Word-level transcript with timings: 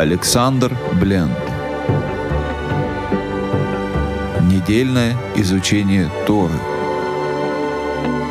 Александр 0.00 0.74
Бленд. 0.98 1.36
Недельное 4.50 5.14
изучение 5.36 6.08
Торы. 6.26 6.54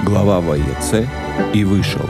Глава 0.04 0.42
Ваеце 0.42 1.08
и 1.54 1.64
вышел. 1.64 2.10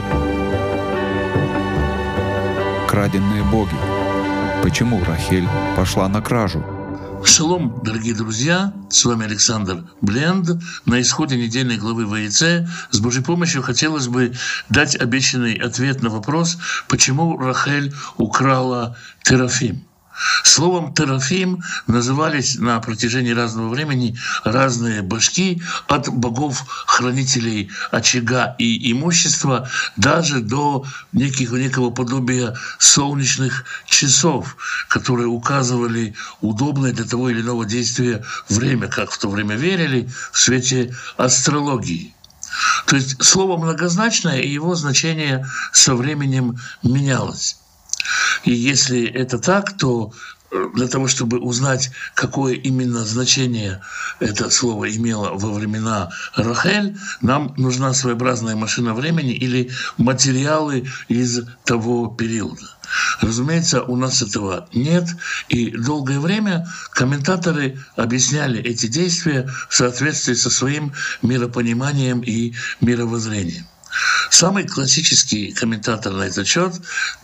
Краденные 2.88 3.42
боги. 3.52 3.76
Почему 4.62 5.04
Рахель 5.04 5.46
пошла 5.76 6.08
на 6.08 6.22
кражу? 6.22 6.64
Шалом, 7.24 7.80
дорогие 7.84 8.14
друзья, 8.14 8.72
с 8.88 9.04
вами 9.04 9.26
Александр 9.26 9.84
Бленд. 10.00 10.62
На 10.86 11.00
исходе 11.00 11.36
недельной 11.36 11.76
главы 11.76 12.04
ВИЦ 12.04 12.66
с 12.90 13.00
Божьей 13.00 13.22
помощью 13.22 13.62
хотелось 13.62 14.08
бы 14.08 14.32
дать 14.68 14.96
обещанный 14.96 15.54
ответ 15.54 16.02
на 16.02 16.10
вопрос, 16.10 16.58
почему 16.88 17.36
Рахель 17.36 17.92
украла 18.16 18.96
Терафим. 19.22 19.84
Словом 20.42 20.92
«терафим» 20.94 21.62
назывались 21.86 22.56
на 22.56 22.80
протяжении 22.80 23.32
разного 23.32 23.68
времени 23.68 24.18
разные 24.44 25.02
башки 25.02 25.62
от 25.86 26.08
богов-хранителей 26.08 27.70
очага 27.90 28.54
и 28.58 28.92
имущества 28.92 29.68
даже 29.96 30.40
до 30.40 30.84
неких, 31.12 31.52
некого 31.52 31.90
подобия 31.90 32.56
солнечных 32.78 33.64
часов, 33.86 34.56
которые 34.88 35.28
указывали 35.28 36.14
удобное 36.40 36.92
для 36.92 37.04
того 37.04 37.30
или 37.30 37.40
иного 37.40 37.64
действия 37.64 38.24
время, 38.48 38.88
как 38.88 39.10
в 39.10 39.18
то 39.18 39.28
время 39.28 39.54
верили, 39.56 40.10
в 40.32 40.38
свете 40.38 40.94
астрологии. 41.16 42.14
То 42.86 42.96
есть 42.96 43.22
слово 43.22 43.56
многозначное, 43.56 44.40
и 44.40 44.50
его 44.50 44.74
значение 44.74 45.46
со 45.72 45.94
временем 45.94 46.58
менялось. 46.82 47.56
И 48.44 48.52
если 48.52 49.04
это 49.06 49.38
так, 49.38 49.76
то 49.76 50.12
э, 50.50 50.66
для 50.74 50.88
того, 50.88 51.08
чтобы 51.08 51.38
узнать, 51.38 51.90
какое 52.14 52.54
именно 52.54 53.04
значение 53.04 53.80
это 54.18 54.50
слово 54.50 54.94
имело 54.94 55.30
во 55.34 55.52
времена 55.52 56.10
Рахель, 56.36 56.96
нам 57.20 57.54
нужна 57.56 57.92
своеобразная 57.94 58.56
машина 58.56 58.94
времени 58.94 59.32
или 59.32 59.70
материалы 59.96 60.88
из 61.08 61.42
того 61.64 62.08
периода. 62.08 62.68
Разумеется, 63.20 63.82
у 63.82 63.96
нас 63.96 64.22
этого 64.22 64.68
нет, 64.72 65.06
и 65.48 65.70
долгое 65.70 66.18
время 66.18 66.66
комментаторы 66.92 67.78
объясняли 67.96 68.60
эти 68.60 68.86
действия 68.86 69.48
в 69.68 69.74
соответствии 69.74 70.34
со 70.34 70.50
своим 70.50 70.92
миропониманием 71.22 72.20
и 72.20 72.54
мировоззрением. 72.80 73.66
Самый 74.30 74.66
классический 74.66 75.52
комментатор 75.52 76.12
на 76.12 76.22
этот 76.22 76.46
счет 76.46 76.74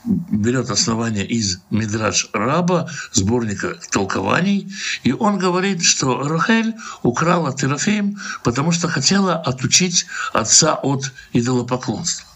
берет 0.04 0.70
основание 0.70 1.26
из 1.26 1.60
Мидраш 1.70 2.28
Раба, 2.32 2.88
сборника 3.12 3.76
толкований, 3.90 4.72
и 5.02 5.12
он 5.12 5.38
говорит, 5.38 5.82
что 5.82 6.26
Рахель 6.28 6.74
украла 7.02 7.54
Терафим, 7.54 8.18
потому 8.42 8.72
что 8.72 8.88
хотела 8.88 9.34
отучить 9.34 10.06
отца 10.32 10.74
от 10.74 11.12
идолопоклонства. 11.32 12.26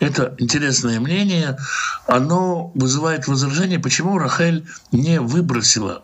Это 0.00 0.34
интересное 0.38 1.00
мнение, 1.00 1.56
оно 2.06 2.72
вызывает 2.74 3.26
возражение, 3.26 3.78
почему 3.78 4.18
Рахель 4.18 4.66
не 4.92 5.20
выбросила 5.20 6.02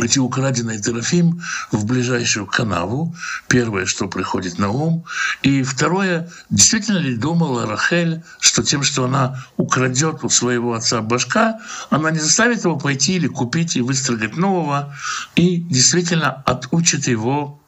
эти 0.00 0.18
украденные 0.18 0.80
Терафим 0.80 1.42
в 1.70 1.84
ближайшую 1.84 2.46
канаву. 2.46 3.14
Первое, 3.48 3.86
что 3.86 4.08
приходит 4.08 4.58
на 4.58 4.70
ум. 4.70 5.04
И 5.42 5.62
второе, 5.62 6.30
действительно 6.50 6.98
ли 6.98 7.16
думала 7.16 7.66
Рахель, 7.66 8.22
что 8.40 8.62
тем, 8.62 8.82
что 8.82 9.04
она 9.04 9.44
украдет 9.56 10.24
у 10.24 10.28
своего 10.28 10.74
отца 10.74 11.00
башка, 11.02 11.60
она 11.90 12.10
не 12.10 12.18
заставит 12.18 12.64
его 12.64 12.78
пойти 12.78 13.14
или 13.14 13.28
купить 13.28 13.76
и 13.76 13.82
выстрогать 13.82 14.36
нового, 14.36 14.94
и 15.34 15.58
действительно 15.58 16.30
отучит 16.46 17.06
его 17.06 17.60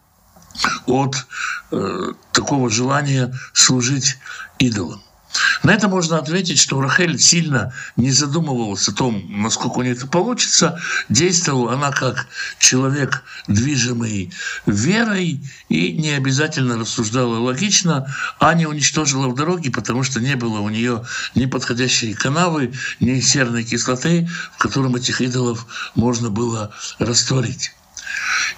от 0.86 1.26
э, 1.72 2.12
такого 2.32 2.70
желания 2.70 3.34
служить 3.52 4.18
идолам. 4.58 5.02
На 5.64 5.70
это 5.70 5.88
можно 5.88 6.18
ответить, 6.18 6.58
что 6.58 6.78
Рахель 6.78 7.18
сильно 7.18 7.72
не 7.96 8.10
задумывалась 8.10 8.86
о 8.86 8.92
том, 8.92 9.24
насколько 9.42 9.78
у 9.78 9.82
нее 9.82 9.94
это 9.94 10.06
получится. 10.06 10.78
Действовала 11.08 11.72
она 11.72 11.90
как 11.90 12.26
человек, 12.58 13.24
движимый 13.48 14.30
верой, 14.66 15.40
и 15.70 15.92
не 15.92 16.10
обязательно 16.10 16.78
рассуждала 16.78 17.38
логично, 17.38 18.14
а 18.38 18.52
не 18.52 18.66
уничтожила 18.66 19.26
в 19.28 19.34
дороге, 19.34 19.70
потому 19.70 20.02
что 20.02 20.20
не 20.20 20.36
было 20.36 20.60
у 20.60 20.68
нее 20.68 21.02
ни 21.34 21.46
подходящей 21.46 22.12
канавы, 22.12 22.74
ни 23.00 23.18
серной 23.20 23.64
кислоты, 23.64 24.28
в 24.52 24.58
котором 24.58 24.96
этих 24.96 25.22
идолов 25.22 25.66
можно 25.94 26.28
было 26.28 26.74
растворить. 26.98 27.72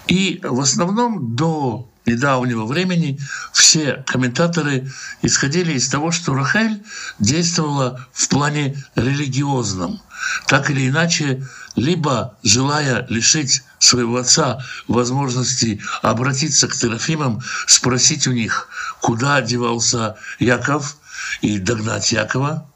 И 0.07 0.41
в 0.43 0.59
основном 0.59 1.37
до 1.37 1.87
недавнего 2.07 2.65
времени 2.65 3.19
все 3.51 4.03
комментаторы 4.07 4.91
исходили 5.21 5.73
из 5.73 5.89
того, 5.89 6.11
что 6.11 6.33
Рахель 6.33 6.81
действовала 7.19 8.07
в 8.13 8.27
плане 8.29 8.83
религиозном, 8.95 10.01
так 10.47 10.71
или 10.71 10.89
иначе, 10.89 11.45
либо 11.75 12.37
желая 12.43 13.05
лишить 13.09 13.63
своего 13.79 14.17
отца 14.17 14.63
возможности 14.87 15.81
обратиться 16.01 16.67
к 16.67 16.75
Терафимам, 16.75 17.41
спросить 17.67 18.25
у 18.27 18.31
них, 18.31 18.69
куда 19.01 19.41
девался 19.41 20.15
Яков, 20.39 20.97
и 21.41 21.59
догнать 21.59 22.11
Якова, 22.11 22.69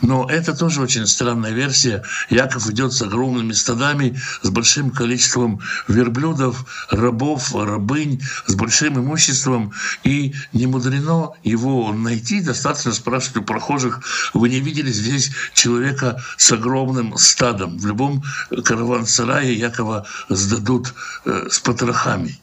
но 0.00 0.28
это 0.28 0.54
тоже 0.54 0.80
очень 0.80 1.06
странная 1.06 1.52
версия. 1.52 2.02
Яков 2.30 2.68
идет 2.70 2.92
с 2.92 3.02
огромными 3.02 3.52
стадами, 3.52 4.18
с 4.42 4.50
большим 4.50 4.90
количеством 4.90 5.60
верблюдов, 5.86 6.64
рабов, 6.90 7.54
рабынь, 7.54 8.22
с 8.46 8.54
большим 8.54 8.98
имуществом. 8.98 9.72
И 10.04 10.34
не 10.52 10.66
мудрено 10.66 11.32
его 11.42 11.92
найти. 11.92 12.40
Достаточно 12.40 12.92
спрашивать 12.92 13.38
у 13.38 13.42
прохожих, 13.42 14.00
вы 14.34 14.48
не 14.48 14.60
видели 14.60 14.90
здесь 14.90 15.30
человека 15.54 16.22
с 16.36 16.52
огромным 16.52 17.16
стадом. 17.16 17.78
В 17.78 17.86
любом 17.86 18.22
караван-сарае 18.64 19.54
Якова 19.54 20.06
сдадут 20.28 20.94
э, 21.24 21.48
с 21.50 21.58
потрохами. 21.58 22.38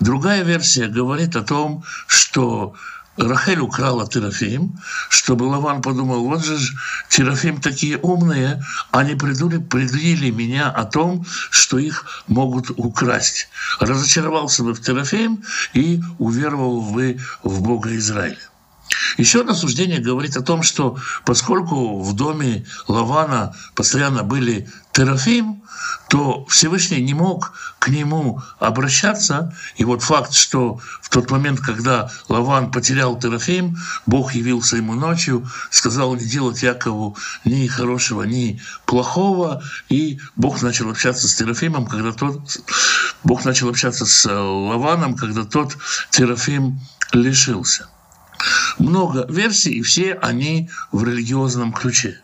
Другая 0.00 0.42
версия 0.42 0.88
говорит 0.88 1.36
о 1.36 1.42
том, 1.42 1.84
что 2.06 2.74
Рахель 3.20 3.60
украла 3.60 4.08
Терафим, 4.08 4.80
чтобы 5.10 5.44
Лаван 5.44 5.82
подумал, 5.82 6.24
вот 6.24 6.42
же 6.42 6.56
Терафим 7.10 7.60
такие 7.60 7.98
умные, 7.98 8.64
они 8.92 9.14
предупредили 9.14 10.30
меня 10.30 10.70
о 10.70 10.84
том, 10.84 11.26
что 11.50 11.78
их 11.78 12.24
могут 12.28 12.70
украсть. 12.70 13.48
Разочаровался 13.78 14.64
бы 14.64 14.72
в 14.72 14.80
Терафим 14.80 15.44
и 15.74 16.00
уверовал 16.18 16.80
бы 16.80 17.18
в 17.42 17.60
Бога 17.60 17.94
Израиля. 17.96 18.49
Еще 19.16 19.40
одно 19.40 19.54
суждение 19.54 20.00
говорит 20.00 20.36
о 20.36 20.42
том, 20.42 20.62
что 20.62 20.98
поскольку 21.24 22.00
в 22.00 22.14
доме 22.14 22.64
Лавана 22.88 23.54
постоянно 23.74 24.22
были 24.22 24.68
Терафим, 24.92 25.62
то 26.08 26.44
Всевышний 26.46 27.00
не 27.00 27.14
мог 27.14 27.52
к 27.78 27.88
нему 27.88 28.42
обращаться. 28.58 29.54
И 29.76 29.84
вот 29.84 30.02
факт, 30.02 30.32
что 30.32 30.80
в 31.00 31.08
тот 31.08 31.30
момент, 31.30 31.60
когда 31.60 32.10
Лаван 32.28 32.70
потерял 32.70 33.18
Терафим, 33.18 33.76
Бог 34.06 34.34
явился 34.34 34.76
ему 34.76 34.94
ночью, 34.94 35.48
сказал 35.70 36.14
не 36.16 36.24
делать 36.24 36.62
Якову 36.62 37.16
ни 37.44 37.66
хорошего, 37.68 38.24
ни 38.24 38.60
плохого, 38.86 39.62
и 39.88 40.20
Бог 40.36 40.62
начал 40.62 40.90
общаться 40.90 41.28
с 41.28 41.34
Терафимом, 41.34 41.86
когда 41.86 42.12
тот, 42.12 42.40
Бог 43.22 43.44
начал 43.44 43.68
общаться 43.68 44.04
с 44.04 44.28
Лаваном, 44.28 45.14
когда 45.14 45.44
тот 45.44 45.76
Терафим 46.10 46.80
лишился. 47.12 47.88
Много 48.78 49.26
версий, 49.28 49.74
и 49.74 49.82
все 49.82 50.14
они 50.14 50.70
в 50.92 51.04
религиозном 51.04 51.72
ключе. 51.72 52.20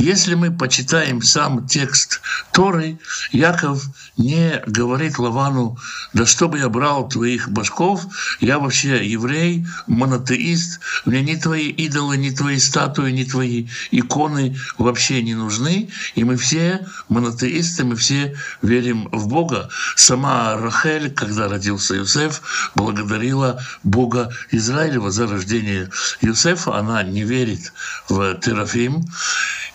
Если 0.00 0.34
мы 0.34 0.50
почитаем 0.50 1.20
сам 1.20 1.66
текст 1.66 2.22
Торы, 2.52 2.98
Яков 3.32 3.84
не 4.16 4.62
говорит 4.66 5.18
Лавану, 5.18 5.76
да 6.14 6.24
что 6.24 6.48
бы 6.48 6.58
я 6.58 6.70
брал 6.70 7.06
твоих 7.06 7.50
башков, 7.50 8.06
я 8.40 8.58
вообще 8.58 9.06
еврей, 9.06 9.66
монотеист, 9.86 10.80
мне 11.04 11.20
ни 11.20 11.34
твои 11.34 11.68
идолы, 11.68 12.16
ни 12.16 12.30
твои 12.30 12.58
статуи, 12.58 13.10
ни 13.10 13.24
твои 13.24 13.66
иконы 13.90 14.56
вообще 14.78 15.22
не 15.22 15.34
нужны, 15.34 15.90
и 16.14 16.24
мы 16.24 16.38
все 16.38 16.86
монотеисты, 17.10 17.84
мы 17.84 17.94
все 17.96 18.34
верим 18.62 19.06
в 19.12 19.28
Бога. 19.28 19.68
Сама 19.96 20.56
Рахель, 20.56 21.10
когда 21.10 21.46
родился 21.46 21.96
Юсеф, 21.96 22.40
благодарила 22.74 23.62
Бога 23.82 24.32
Израилева 24.50 25.10
за 25.10 25.26
рождение 25.26 25.90
Юсефа, 26.22 26.78
она 26.78 27.02
не 27.02 27.22
верит 27.22 27.74
в 28.08 28.36
Терафим, 28.36 29.04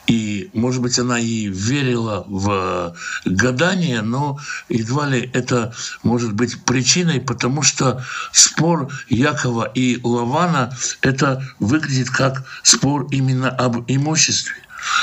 и, 0.08 0.50
может 0.54 0.82
быть, 0.82 1.00
она 1.00 1.20
и 1.20 1.48
верила 1.48 2.26
в 2.28 2.96
гадание, 3.26 4.02
но 4.02 4.40
едва 4.70 5.08
ли 5.08 5.30
это 5.34 5.74
может 6.04 6.34
быть 6.34 6.64
причиной, 6.64 7.20
потому 7.22 7.64
что 7.64 8.04
спор 8.32 8.90
Якова 9.10 9.66
и 9.66 10.00
Лавана 10.04 10.76
это 11.02 11.44
выглядит 11.60 12.10
как 12.10 12.44
спор 12.64 13.08
именно 13.12 13.50
об 13.50 13.84
имуществе. 13.88 14.56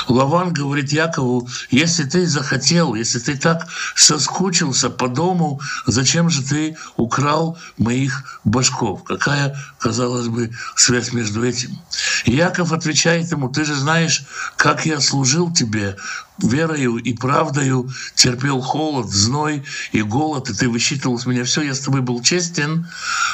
Лаван 0.07 0.53
говорит 0.53 0.91
Якову, 0.91 1.47
если 1.69 2.03
ты 2.03 2.27
захотел, 2.27 2.95
если 2.95 3.19
ты 3.19 3.37
так 3.37 3.67
соскучился 3.95 4.89
по 4.89 5.07
дому, 5.07 5.59
зачем 5.85 6.29
же 6.29 6.43
ты 6.43 6.77
украл 6.97 7.57
моих 7.77 8.39
башков? 8.43 9.03
Какая, 9.03 9.57
казалось 9.79 10.27
бы, 10.27 10.51
связь 10.75 11.13
между 11.13 11.43
этим? 11.43 11.79
Яков 12.25 12.71
отвечает 12.71 13.31
ему, 13.31 13.49
ты 13.49 13.65
же 13.65 13.75
знаешь, 13.75 14.23
как 14.55 14.85
я 14.85 14.99
служил 14.99 15.53
тебе, 15.53 15.97
верою 16.39 16.97
и 16.97 17.13
правдою 17.13 17.89
терпел 18.15 18.61
холод, 18.61 19.09
зной 19.09 19.63
и 19.91 20.01
голод, 20.01 20.49
и 20.49 20.53
ты 20.53 20.69
высчитывал 20.69 21.19
с 21.19 21.25
меня. 21.25 21.43
Все, 21.43 21.61
я 21.61 21.73
с 21.73 21.79
тобой 21.79 22.01
был 22.01 22.21
честен, 22.21 22.87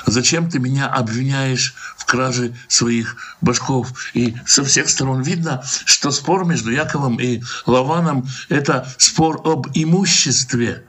зачем 0.05 0.49
ты 0.49 0.59
меня 0.59 0.87
обвиняешь 0.87 1.75
в 1.97 2.05
краже 2.05 2.53
своих 2.67 3.15
башков? 3.41 3.93
И 4.13 4.35
со 4.45 4.63
всех 4.63 4.89
сторон 4.89 5.21
видно, 5.21 5.63
что 5.85 6.11
спор 6.11 6.45
между 6.45 6.71
Яковом 6.71 7.19
и 7.19 7.41
Лаваном— 7.65 8.27
это 8.49 8.91
спор 8.97 9.41
об 9.45 9.67
имуществе 9.73 10.83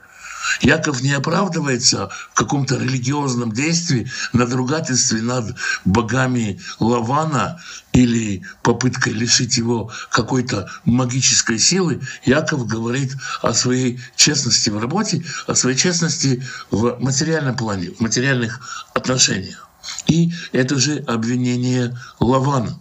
Яков 0.61 1.01
не 1.01 1.13
оправдывается 1.13 2.09
в 2.31 2.33
каком-то 2.35 2.77
религиозном 2.77 3.51
действии, 3.51 4.11
надругательстве 4.33 5.21
над 5.21 5.55
богами 5.85 6.59
Лавана 6.79 7.59
или 7.93 8.43
попыткой 8.63 9.13
лишить 9.13 9.57
его 9.57 9.91
какой-то 10.09 10.69
магической 10.85 11.59
силы. 11.59 12.01
Яков 12.25 12.67
говорит 12.67 13.15
о 13.41 13.53
своей 13.53 13.99
честности 14.15 14.69
в 14.69 14.77
работе, 14.77 15.23
о 15.47 15.55
своей 15.55 15.77
честности 15.77 16.43
в 16.69 16.97
материальном 16.99 17.55
плане, 17.55 17.91
в 17.91 17.99
материальных 17.99 18.87
отношениях. 18.93 19.67
И 20.07 20.33
это 20.51 20.77
же 20.77 20.97
обвинение 21.07 21.97
Лавана. 22.19 22.79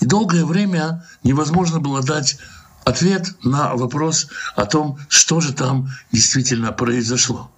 И 0.00 0.06
долгое 0.06 0.44
время 0.44 1.04
невозможно 1.22 1.80
было 1.80 2.02
дать 2.02 2.38
ответ 2.84 3.34
на 3.44 3.74
вопрос 3.74 4.28
о 4.56 4.66
том, 4.66 4.98
что 5.08 5.40
же 5.40 5.52
там 5.52 5.88
действительно 6.12 6.72
произошло. 6.72 7.50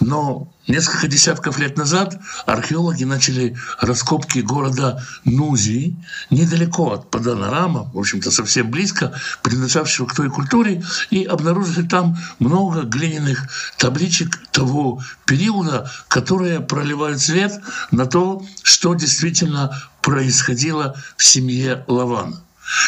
Но 0.00 0.52
несколько 0.66 1.06
десятков 1.06 1.58
лет 1.58 1.76
назад 1.76 2.18
археологи 2.46 3.04
начали 3.04 3.56
раскопки 3.80 4.40
города 4.40 5.02
Нузи, 5.24 5.96
недалеко 6.30 6.92
от 6.92 7.10
Паданарама, 7.10 7.90
в 7.92 7.98
общем-то 7.98 8.30
совсем 8.30 8.70
близко, 8.70 9.12
принадлежавшего 9.42 10.06
к 10.06 10.14
той 10.14 10.30
культуре, 10.30 10.82
и 11.10 11.24
обнаружили 11.24 11.86
там 11.86 12.16
много 12.38 12.82
глиняных 12.82 13.46
табличек 13.78 14.40
того 14.50 15.00
периода, 15.24 15.90
которые 16.08 16.60
проливают 16.60 17.20
свет 17.20 17.60
на 17.90 18.06
то, 18.06 18.44
что 18.62 18.94
действительно 18.94 19.70
происходило 20.02 20.96
в 21.16 21.24
семье 21.24 21.84
Лавана. 21.86 22.40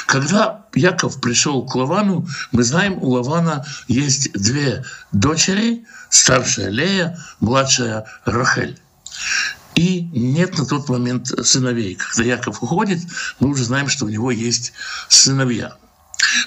Когда 0.06 0.65
Яков 0.76 1.20
пришел 1.20 1.66
к 1.66 1.74
Лавану, 1.74 2.26
мы 2.52 2.62
знаем, 2.62 2.98
у 3.02 3.10
Лавана 3.10 3.64
есть 3.88 4.32
две 4.32 4.84
дочери, 5.10 5.84
старшая 6.10 6.68
Лея, 6.68 7.18
младшая 7.40 8.04
Рахель. 8.24 8.78
И 9.74 10.02
нет 10.12 10.56
на 10.58 10.66
тот 10.66 10.88
момент 10.88 11.28
сыновей. 11.46 11.96
Когда 11.96 12.22
Яков 12.22 12.62
уходит, 12.62 13.00
мы 13.40 13.48
уже 13.48 13.64
знаем, 13.64 13.88
что 13.88 14.04
у 14.04 14.08
него 14.08 14.30
есть 14.30 14.72
сыновья. 15.08 15.76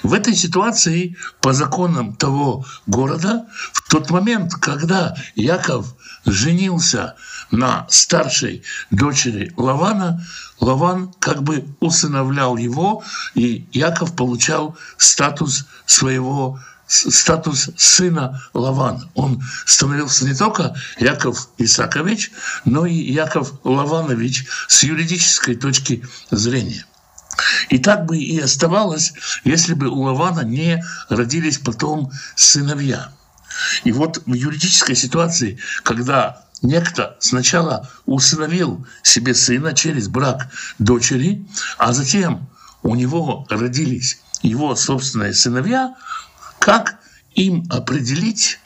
В 0.02 0.14
этой 0.14 0.34
ситуации, 0.34 1.16
по 1.40 1.52
законам 1.52 2.14
того 2.14 2.64
города, 2.86 3.46
в 3.72 3.88
тот 3.90 4.10
момент, 4.10 4.54
когда 4.54 5.14
Яков 5.34 5.94
женился 6.24 7.16
на 7.50 7.86
старшей 7.88 8.62
дочери 8.90 9.52
Лавана, 9.56 10.24
Лаван 10.60 11.12
как 11.18 11.42
бы 11.42 11.64
усыновлял 11.80 12.56
его, 12.56 13.02
и 13.34 13.66
Яков 13.72 14.14
получал 14.14 14.76
статус 14.98 15.66
своего 15.86 16.58
статус 16.90 17.70
сына 17.76 18.42
Лавана. 18.52 19.08
Он 19.14 19.40
становился 19.64 20.26
не 20.26 20.34
только 20.34 20.74
Яков 20.98 21.48
Исакович, 21.56 22.32
но 22.64 22.84
и 22.84 22.94
Яков 22.94 23.52
Лаванович 23.62 24.46
с 24.66 24.82
юридической 24.82 25.54
точки 25.54 26.04
зрения. 26.30 26.84
И 27.70 27.78
так 27.78 28.04
бы 28.04 28.18
и 28.18 28.38
оставалось, 28.40 29.12
если 29.44 29.74
бы 29.74 29.88
у 29.88 30.02
Лавана 30.02 30.40
не 30.40 30.84
родились 31.08 31.58
потом 31.58 32.10
сыновья. 32.34 33.12
И 33.84 33.92
вот 33.92 34.22
в 34.26 34.34
юридической 34.34 34.96
ситуации, 34.96 35.58
когда 35.84 36.44
некто 36.62 37.16
сначала 37.20 37.88
усыновил 38.06 38.86
себе 39.02 39.34
сына 39.34 39.72
через 39.72 40.08
брак 40.08 40.48
дочери, 40.80 41.46
а 41.78 41.92
затем 41.92 42.48
у 42.82 42.96
него 42.96 43.46
родились 43.48 44.20
его 44.42 44.74
собственные 44.74 45.32
сыновья, 45.32 45.94
как 46.58 46.98
им 47.34 47.66
определить, 47.70 48.58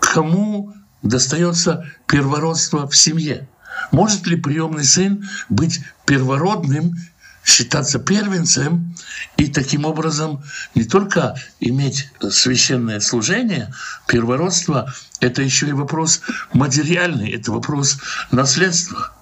кому 0.00 0.74
достается 1.02 1.88
первородство 2.06 2.88
в 2.88 2.96
семье? 2.96 3.48
Может 3.92 4.26
ли 4.26 4.36
приемный 4.36 4.84
сын 4.84 5.28
быть 5.48 5.80
первородным 6.04 6.96
считаться 7.44 7.98
первенцем 7.98 8.94
и 9.36 9.46
таким 9.46 9.84
образом 9.84 10.42
не 10.74 10.84
только 10.84 11.34
иметь 11.60 12.10
священное 12.30 13.00
служение, 13.00 13.72
первородство— 14.06 14.92
это 15.20 15.42
еще 15.42 15.68
и 15.68 15.72
вопрос 15.72 16.20
материальный, 16.52 17.30
это 17.30 17.52
вопрос 17.52 17.98
наследства. 18.30 19.12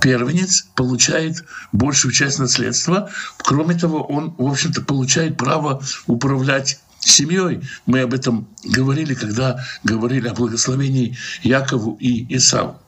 Первенец 0.00 0.66
получает 0.74 1.44
большую 1.72 2.12
часть 2.12 2.38
наследства. 2.38 3.10
Кроме 3.38 3.74
того, 3.74 4.02
он, 4.02 4.34
в 4.36 4.46
общем-то, 4.46 4.82
получает 4.82 5.38
право 5.38 5.82
управлять 6.06 6.78
семьей. 7.00 7.62
Мы 7.86 8.00
об 8.00 8.12
этом 8.12 8.48
говорили, 8.64 9.14
когда 9.14 9.64
говорили 9.82 10.28
о 10.28 10.34
благословении 10.34 11.16
Якову 11.42 11.96
и 12.00 12.36
Исаву. 12.36 12.80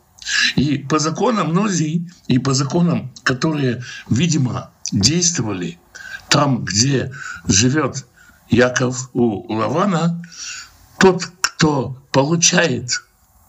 И 0.57 0.79
по 0.79 0.99
законам 0.99 1.53
Нозии, 1.53 2.11
и 2.27 2.39
по 2.39 2.55
законам, 2.55 3.13
которые, 3.23 3.83
видимо, 4.11 4.71
действовали 4.93 5.79
там, 6.29 6.65
где 6.65 7.13
живет 7.47 8.07
Яков 8.49 9.11
у 9.13 9.53
Лавана, 9.53 10.23
тот, 10.99 11.27
кто 11.41 12.03
получает 12.13 13.03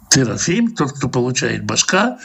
терафим, 0.09 0.75
тот, 0.75 0.93
кто 0.93 1.09
получает 1.09 1.65
башка, 1.65 2.19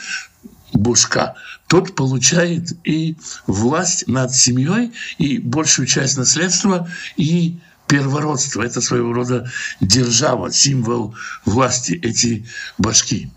бушка, 0.73 1.35
тот 1.67 1.95
получает 1.95 2.73
и 2.83 3.17
власть 3.47 4.07
над 4.07 4.33
семьей, 4.33 4.91
и 5.17 5.39
большую 5.39 5.87
часть 5.87 6.17
наследства, 6.17 6.87
и 7.15 7.59
первородство. 7.87 8.61
Это 8.63 8.81
своего 8.81 9.13
рода 9.13 9.49
держава, 9.79 10.51
символ 10.51 11.15
власти, 11.45 11.93
эти 11.93 12.45
башки. 12.77 13.31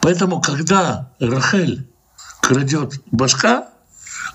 Поэтому, 0.00 0.40
когда 0.40 1.10
Рахель 1.18 1.86
крадет 2.40 2.94
башка, 3.10 3.68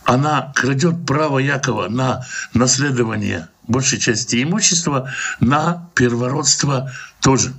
она 0.04 0.54
крадет 0.56 1.06
право 1.06 1.40
Якова 1.40 1.88
на 1.88 2.26
наследование 2.54 3.48
большей 3.68 4.00
части 4.00 4.44
имущества, 4.44 5.12
на 5.40 5.90
первородство 5.96 6.92
тоже. 7.22 7.54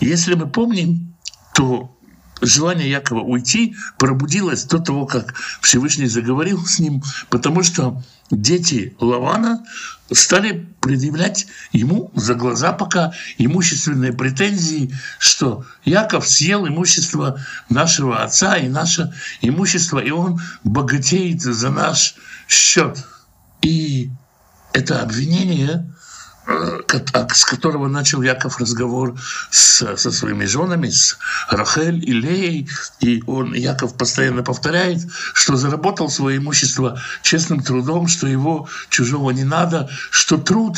Если 0.00 0.34
мы 0.34 0.48
помним, 0.48 1.14
то 1.54 1.93
желание 2.46 2.90
Якова 2.90 3.20
уйти 3.20 3.76
пробудилось 3.98 4.64
до 4.64 4.78
того, 4.78 5.06
как 5.06 5.34
Всевышний 5.60 6.06
заговорил 6.06 6.64
с 6.66 6.78
ним, 6.78 7.02
потому 7.30 7.62
что 7.62 8.02
дети 8.30 8.96
Лавана 9.00 9.64
стали 10.12 10.68
предъявлять 10.80 11.46
ему 11.72 12.10
за 12.14 12.34
глаза 12.34 12.72
пока 12.72 13.12
имущественные 13.38 14.12
претензии, 14.12 14.94
что 15.18 15.64
Яков 15.84 16.28
съел 16.28 16.66
имущество 16.66 17.40
нашего 17.68 18.22
отца 18.22 18.56
и 18.56 18.68
наше 18.68 19.12
имущество, 19.40 19.98
и 19.98 20.10
он 20.10 20.40
богатеет 20.62 21.42
за 21.42 21.70
наш 21.70 22.14
счет. 22.48 23.04
И 23.62 24.10
это 24.72 25.00
обвинение 25.00 25.90
с 26.46 27.44
которого 27.44 27.88
начал 27.88 28.22
Яков 28.22 28.60
разговор 28.60 29.18
с, 29.50 29.96
со 29.96 30.12
своими 30.12 30.44
женами, 30.44 30.90
с 30.90 31.18
Рахель 31.48 32.02
и 32.08 32.12
Леей, 32.12 32.68
и 33.00 33.22
он, 33.26 33.54
Яков 33.54 33.96
постоянно 33.96 34.42
повторяет, 34.42 35.00
что 35.32 35.56
заработал 35.56 36.10
свое 36.10 36.38
имущество 36.38 37.00
честным 37.22 37.62
трудом, 37.62 38.08
что 38.08 38.26
его 38.26 38.68
чужого 38.90 39.30
не 39.30 39.44
надо, 39.44 39.88
что 40.10 40.36
труд, 40.36 40.76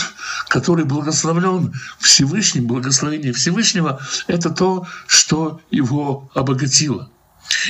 который 0.49 0.85
благословлен 0.85 1.75
Всевышним, 1.99 2.67
благословение 2.67 3.33
Всевышнего, 3.33 4.01
это 4.29 4.51
то, 4.51 4.87
что 5.07 5.61
его 5.71 6.31
обогатило. 6.35 7.11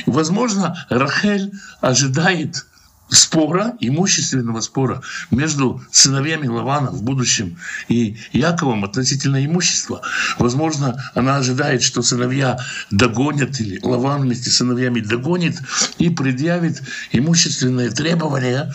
Возможно, 0.05 0.85
Рахель 0.89 1.51
ожидает 1.81 2.65
спора, 3.09 3.73
имущественного 3.79 4.61
спора 4.61 5.01
между 5.31 5.81
сыновьями 5.91 6.47
Лавана 6.47 6.91
в 6.91 7.03
будущем 7.03 7.57
и 7.87 8.17
Яковом 8.33 8.83
относительно 8.83 9.45
имущества. 9.45 10.01
Возможно, 10.39 11.01
она 11.15 11.37
ожидает, 11.37 11.83
что 11.83 12.01
сыновья 12.01 12.59
догонят, 12.91 13.59
или 13.59 13.79
Лаван 13.81 14.21
вместе 14.21 14.49
с 14.49 14.57
сыновьями 14.57 14.99
догонит 14.99 15.59
и 15.97 16.09
предъявит 16.09 16.81
имущественные 17.11 17.91
требования, 17.91 18.73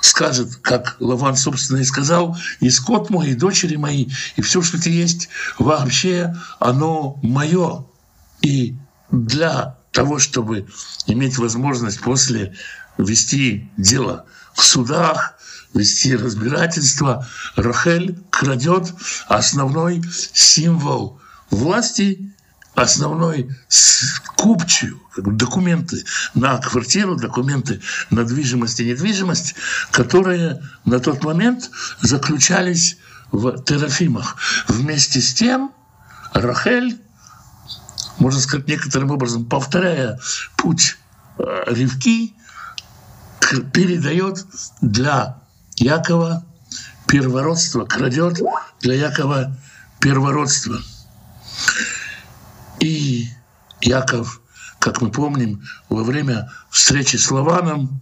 скажет, 0.00 0.56
как 0.56 0.96
Лаван, 1.00 1.36
собственно, 1.36 1.78
и 1.78 1.84
сказал, 1.84 2.36
и 2.60 2.70
скот 2.70 3.10
мой, 3.10 3.30
и 3.30 3.34
дочери 3.34 3.76
мои, 3.76 4.08
и 4.36 4.42
все, 4.42 4.62
что 4.62 4.80
ты 4.80 4.90
есть, 4.90 5.28
вообще 5.58 6.34
оно 6.60 7.18
мое. 7.22 7.86
И 8.40 8.76
для 9.10 9.76
того, 9.92 10.18
чтобы 10.18 10.66
иметь 11.06 11.38
возможность 11.38 12.00
после 12.00 12.54
вести 12.98 13.70
дело 13.76 14.26
в 14.54 14.62
судах, 14.64 15.34
вести 15.74 16.16
разбирательство, 16.16 17.26
Рахель 17.56 18.18
крадет 18.30 18.92
основной 19.28 20.02
символ 20.32 21.20
власти 21.50 22.32
основной 22.74 23.50
купчую, 24.36 25.00
документы 25.16 26.04
на 26.34 26.58
квартиру, 26.58 27.16
документы 27.16 27.80
на 28.10 28.24
движимость 28.24 28.80
и 28.80 28.86
недвижимость, 28.86 29.54
которые 29.90 30.62
на 30.84 30.98
тот 31.00 31.22
момент 31.22 31.70
заключались 32.00 32.96
в 33.30 33.62
Терафимах. 33.64 34.36
Вместе 34.68 35.20
с 35.20 35.34
тем 35.34 35.72
Рахель, 36.32 36.98
можно 38.18 38.40
сказать, 38.40 38.68
некоторым 38.68 39.10
образом 39.10 39.44
повторяя 39.44 40.18
путь 40.56 40.96
э, 41.38 41.42
Ривки, 41.66 42.34
передает 43.60 44.46
для 44.80 45.42
Якова 45.76 46.44
первородство, 47.06 47.84
крадет 47.84 48.40
для 48.80 48.94
Якова 48.94 49.54
первородство. 50.00 50.78
И 52.80 53.28
Яков, 53.80 54.40
как 54.78 55.00
мы 55.00 55.10
помним, 55.10 55.62
во 55.88 56.02
время 56.02 56.50
встречи 56.70 57.16
с 57.16 57.30
Лаваном, 57.30 58.00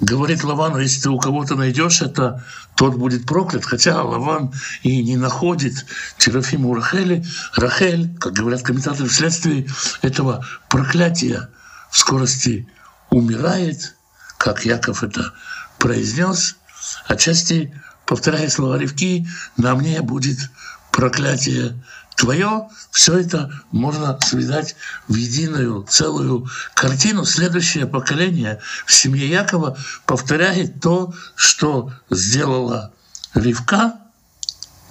говорит 0.00 0.44
Лавану, 0.44 0.78
если 0.78 1.02
ты 1.02 1.10
у 1.10 1.18
кого-то 1.18 1.54
найдешь 1.54 2.02
это, 2.02 2.44
тот 2.74 2.96
будет 2.96 3.26
проклят. 3.26 3.64
Хотя 3.64 4.02
Лаван 4.02 4.52
и 4.82 5.02
не 5.02 5.16
находит 5.16 5.86
Терафима 6.18 6.68
у 6.68 6.74
Рахели. 6.74 7.24
Рахель, 7.54 8.14
как 8.18 8.32
говорят 8.32 8.62
комментаторы, 8.62 9.08
вследствие 9.08 9.66
этого 10.02 10.44
проклятия 10.68 11.48
в 11.90 11.98
скорости 11.98 12.68
умирает, 13.10 13.94
как 14.44 14.66
Яков 14.66 15.02
это 15.02 15.32
произнес, 15.78 16.56
отчасти, 17.06 17.72
повторяя 18.04 18.50
слова 18.50 18.76
Ревки, 18.76 19.26
на 19.56 19.74
мне 19.74 20.02
будет 20.02 20.38
проклятие 20.92 21.82
твое, 22.14 22.68
все 22.90 23.20
это 23.20 23.50
можно 23.72 24.20
связать 24.20 24.76
в 25.08 25.14
единую 25.14 25.84
целую 25.84 26.46
картину. 26.74 27.24
Следующее 27.24 27.86
поколение 27.86 28.60
в 28.84 28.92
семье 28.92 29.26
Якова 29.26 29.78
повторяет 30.04 30.78
то, 30.78 31.14
что 31.36 31.94
сделала 32.10 32.92
Ривка, 33.32 33.94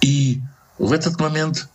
и 0.02 0.42
в 0.80 0.92
этот 0.92 1.20
момент 1.20 1.68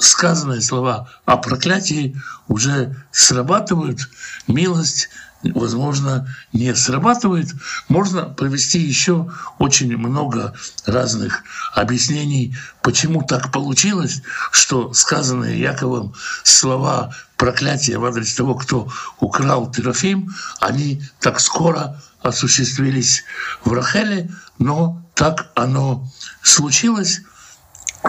сказанные 0.00 0.62
слова 0.62 1.10
о 1.26 1.36
проклятии 1.36 2.16
уже 2.48 2.96
срабатывают, 3.10 4.00
милость 4.46 5.10
возможно, 5.42 6.28
не 6.52 6.74
срабатывает, 6.74 7.48
можно 7.88 8.24
провести 8.24 8.78
еще 8.78 9.32
очень 9.58 9.96
много 9.96 10.54
разных 10.86 11.42
объяснений, 11.74 12.56
почему 12.82 13.22
так 13.22 13.50
получилось, 13.50 14.22
что 14.50 14.92
сказанные 14.92 15.60
Яковом 15.60 16.14
слова 16.44 17.14
проклятия 17.36 17.98
в 17.98 18.04
адрес 18.04 18.34
того, 18.34 18.54
кто 18.54 18.88
украл 19.18 19.70
Терафим, 19.70 20.34
они 20.60 21.02
так 21.20 21.40
скоро 21.40 22.00
осуществились 22.22 23.24
в 23.64 23.72
Рахеле, 23.72 24.30
но 24.58 25.02
так 25.14 25.50
оно 25.54 26.08
случилось. 26.42 27.22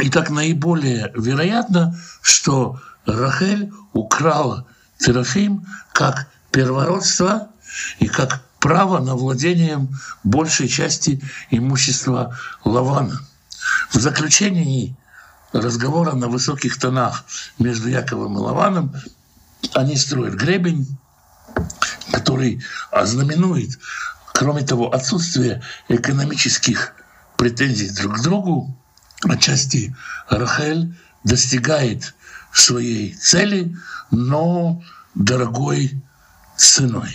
И 0.01 0.09
так 0.09 0.29
наиболее 0.29 1.11
вероятно, 1.15 1.99
что 2.21 2.79
Рахель 3.05 3.71
украла 3.93 4.65
Терафим 4.97 5.65
как 5.93 6.27
первородства 6.53 7.49
и 7.99 8.07
как 8.07 8.41
право 8.59 8.99
на 8.99 9.15
владение 9.15 9.85
большей 10.23 10.69
части 10.69 11.21
имущества 11.51 12.37
Лавана. 12.63 13.19
В 13.89 13.99
заключении 13.99 14.95
разговора 15.51 16.13
на 16.13 16.29
высоких 16.29 16.79
тонах 16.79 17.25
между 17.59 17.89
Яковом 17.89 18.37
и 18.37 18.39
Лаваном 18.39 18.95
они 19.73 19.97
строят 19.97 20.35
гребень, 20.35 20.97
который 22.11 22.63
ознаменует, 22.91 23.79
кроме 24.33 24.61
того, 24.61 24.93
отсутствие 24.93 25.61
экономических 25.89 26.93
претензий 27.35 27.89
друг 27.89 28.17
к 28.17 28.21
другу, 28.21 28.77
отчасти 29.27 29.95
Рахель 30.29 30.95
достигает 31.23 32.13
своей 32.53 33.13
цели, 33.15 33.75
но 34.11 34.83
дорогой 35.15 36.01
ценой. 36.63 37.09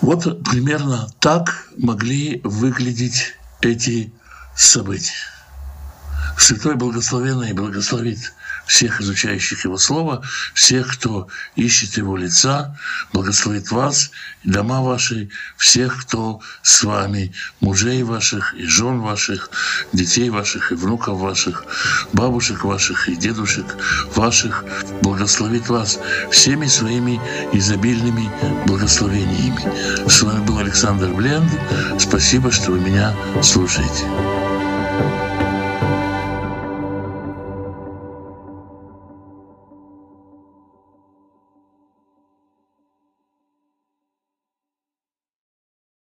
Вот 0.00 0.44
примерно 0.44 1.08
так 1.20 1.68
могли 1.76 2.40
выглядеть 2.44 3.34
эти 3.60 4.12
события. 4.56 5.12
Святой 6.38 6.74
Благословенный 6.74 7.52
благословит 7.52 8.32
всех 8.66 9.00
изучающих 9.00 9.64
Его 9.64 9.78
Слово, 9.78 10.22
всех, 10.54 10.94
кто 10.94 11.28
ищет 11.56 11.96
Его 11.96 12.16
лица, 12.16 12.76
благословит 13.12 13.70
вас, 13.70 14.10
и 14.44 14.50
дома 14.50 14.82
ваши, 14.82 15.30
всех, 15.56 16.02
кто 16.02 16.40
с 16.62 16.82
вами, 16.82 17.32
мужей 17.60 18.02
ваших 18.02 18.54
и 18.54 18.66
жен 18.66 19.00
ваших, 19.00 19.50
детей 19.92 20.30
ваших 20.30 20.72
и 20.72 20.74
внуков 20.74 21.18
ваших, 21.18 21.64
бабушек 22.12 22.64
ваших 22.64 23.08
и 23.08 23.16
дедушек 23.16 23.66
ваших, 24.14 24.64
благословит 25.02 25.68
вас 25.68 25.98
всеми 26.30 26.66
своими 26.66 27.20
изобильными 27.52 28.30
благословениями. 28.66 30.08
С 30.08 30.22
вами 30.22 30.44
был 30.44 30.58
Александр 30.58 31.08
Бленд. 31.08 31.50
Спасибо, 31.98 32.50
что 32.50 32.72
вы 32.72 32.80
меня 32.80 33.14
слушаете. 33.42 34.41